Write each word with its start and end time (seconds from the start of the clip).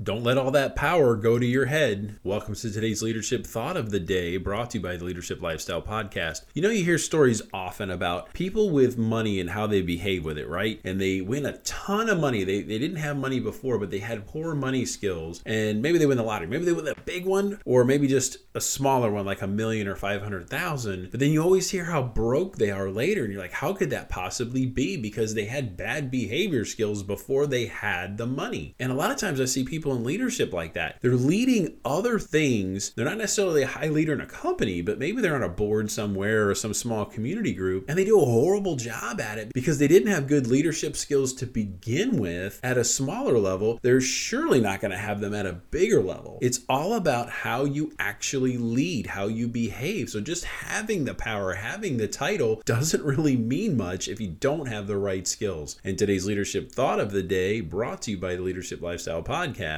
Don't 0.00 0.22
let 0.22 0.38
all 0.38 0.52
that 0.52 0.76
power 0.76 1.16
go 1.16 1.40
to 1.40 1.44
your 1.44 1.66
head. 1.66 2.20
Welcome 2.22 2.54
to 2.54 2.70
today's 2.70 3.02
leadership 3.02 3.44
thought 3.44 3.76
of 3.76 3.90
the 3.90 3.98
day, 3.98 4.36
brought 4.36 4.70
to 4.70 4.78
you 4.78 4.82
by 4.84 4.96
the 4.96 5.04
Leadership 5.04 5.42
Lifestyle 5.42 5.82
Podcast. 5.82 6.42
You 6.54 6.62
know, 6.62 6.70
you 6.70 6.84
hear 6.84 6.98
stories 6.98 7.42
often 7.52 7.90
about 7.90 8.32
people 8.32 8.70
with 8.70 8.96
money 8.96 9.40
and 9.40 9.50
how 9.50 9.66
they 9.66 9.82
behave 9.82 10.24
with 10.24 10.38
it, 10.38 10.48
right? 10.48 10.80
And 10.84 11.00
they 11.00 11.20
win 11.20 11.44
a 11.44 11.58
ton 11.58 12.08
of 12.08 12.20
money. 12.20 12.44
They, 12.44 12.62
they 12.62 12.78
didn't 12.78 12.98
have 12.98 13.16
money 13.16 13.40
before, 13.40 13.76
but 13.76 13.90
they 13.90 13.98
had 13.98 14.28
poor 14.28 14.54
money 14.54 14.84
skills. 14.84 15.42
And 15.44 15.82
maybe 15.82 15.98
they 15.98 16.06
win 16.06 16.16
the 16.16 16.22
lottery. 16.22 16.46
Maybe 16.46 16.66
they 16.66 16.72
win 16.72 16.86
a 16.86 17.00
big 17.00 17.26
one, 17.26 17.60
or 17.64 17.84
maybe 17.84 18.06
just 18.06 18.36
a 18.54 18.60
smaller 18.60 19.10
one, 19.10 19.26
like 19.26 19.42
a 19.42 19.48
million 19.48 19.88
or 19.88 19.96
500,000. 19.96 21.10
But 21.10 21.18
then 21.18 21.32
you 21.32 21.42
always 21.42 21.70
hear 21.70 21.86
how 21.86 22.04
broke 22.04 22.56
they 22.56 22.70
are 22.70 22.88
later. 22.88 23.24
And 23.24 23.32
you're 23.32 23.42
like, 23.42 23.50
how 23.50 23.72
could 23.72 23.90
that 23.90 24.10
possibly 24.10 24.64
be? 24.64 24.96
Because 24.96 25.34
they 25.34 25.46
had 25.46 25.76
bad 25.76 26.08
behavior 26.08 26.64
skills 26.64 27.02
before 27.02 27.48
they 27.48 27.66
had 27.66 28.16
the 28.16 28.26
money. 28.26 28.76
And 28.78 28.92
a 28.92 28.94
lot 28.94 29.10
of 29.10 29.16
times 29.16 29.40
I 29.40 29.46
see 29.46 29.64
people 29.64 29.87
people 29.88 29.96
in 29.96 30.04
leadership 30.04 30.52
like 30.52 30.74
that. 30.74 30.98
They're 31.00 31.14
leading 31.14 31.78
other 31.84 32.18
things. 32.18 32.90
They're 32.90 33.06
not 33.06 33.16
necessarily 33.16 33.62
a 33.62 33.66
high 33.66 33.88
leader 33.88 34.12
in 34.12 34.20
a 34.20 34.26
company, 34.26 34.82
but 34.82 34.98
maybe 34.98 35.22
they're 35.22 35.34
on 35.34 35.42
a 35.42 35.48
board 35.48 35.90
somewhere 35.90 36.50
or 36.50 36.54
some 36.54 36.74
small 36.74 37.06
community 37.06 37.54
group 37.54 37.86
and 37.88 37.96
they 37.96 38.04
do 38.04 38.20
a 38.20 38.24
horrible 38.24 38.76
job 38.76 39.20
at 39.20 39.38
it 39.38 39.52
because 39.54 39.78
they 39.78 39.88
didn't 39.88 40.12
have 40.12 40.26
good 40.26 40.46
leadership 40.46 40.94
skills 40.94 41.32
to 41.34 41.46
begin 41.46 42.18
with 42.18 42.60
at 42.62 42.76
a 42.76 42.84
smaller 42.84 43.38
level. 43.38 43.78
They're 43.82 44.00
surely 44.00 44.60
not 44.60 44.80
going 44.80 44.90
to 44.90 44.98
have 44.98 45.20
them 45.20 45.32
at 45.32 45.46
a 45.46 45.54
bigger 45.54 46.02
level. 46.02 46.38
It's 46.42 46.60
all 46.68 46.94
about 46.94 47.30
how 47.30 47.64
you 47.64 47.92
actually 47.98 48.58
lead, 48.58 49.06
how 49.06 49.26
you 49.26 49.48
behave. 49.48 50.10
So 50.10 50.20
just 50.20 50.44
having 50.44 51.04
the 51.04 51.14
power, 51.14 51.54
having 51.54 51.96
the 51.96 52.08
title 52.08 52.60
doesn't 52.66 53.02
really 53.02 53.36
mean 53.36 53.76
much 53.76 54.08
if 54.08 54.20
you 54.20 54.28
don't 54.28 54.68
have 54.68 54.86
the 54.86 54.98
right 54.98 55.26
skills. 55.26 55.80
And 55.82 55.96
today's 55.96 56.26
leadership 56.26 56.72
thought 56.72 57.00
of 57.00 57.10
the 57.10 57.22
day 57.22 57.62
brought 57.62 58.02
to 58.02 58.10
you 58.10 58.18
by 58.18 58.36
the 58.36 58.42
Leadership 58.42 58.82
Lifestyle 58.82 59.22
Podcast 59.22 59.77